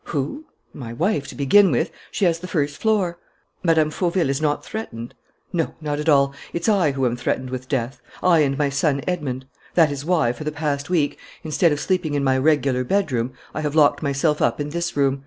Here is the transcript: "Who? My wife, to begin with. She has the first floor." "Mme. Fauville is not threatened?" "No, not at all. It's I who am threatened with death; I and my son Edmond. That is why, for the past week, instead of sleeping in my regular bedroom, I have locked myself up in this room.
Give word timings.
"Who? 0.05 0.45
My 0.73 0.93
wife, 0.93 1.27
to 1.27 1.35
begin 1.35 1.69
with. 1.69 1.91
She 2.09 2.25
has 2.25 2.39
the 2.39 2.47
first 2.47 2.77
floor." 2.77 3.19
"Mme. 3.61 3.89
Fauville 3.91 4.31
is 4.31 4.41
not 4.41 4.65
threatened?" 4.65 5.13
"No, 5.53 5.75
not 5.79 5.99
at 5.99 6.09
all. 6.09 6.33
It's 6.53 6.67
I 6.67 6.93
who 6.93 7.05
am 7.05 7.15
threatened 7.15 7.51
with 7.51 7.69
death; 7.69 8.01
I 8.23 8.39
and 8.39 8.57
my 8.57 8.71
son 8.71 9.03
Edmond. 9.07 9.45
That 9.75 9.91
is 9.91 10.03
why, 10.03 10.33
for 10.33 10.43
the 10.43 10.51
past 10.51 10.89
week, 10.89 11.19
instead 11.43 11.71
of 11.71 11.79
sleeping 11.79 12.15
in 12.15 12.23
my 12.23 12.35
regular 12.39 12.83
bedroom, 12.83 13.33
I 13.53 13.61
have 13.61 13.75
locked 13.75 14.01
myself 14.01 14.41
up 14.41 14.59
in 14.59 14.69
this 14.69 14.97
room. 14.97 15.19